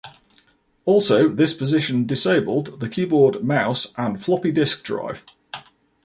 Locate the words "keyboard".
2.89-3.43